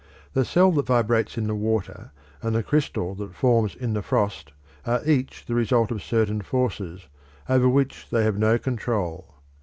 [0.33, 2.09] The cell that vibrates in the water,
[2.41, 4.51] and the crystal that forms in the frost,
[4.83, 7.05] are each the result of certain forces
[7.47, 9.35] over which they have no control.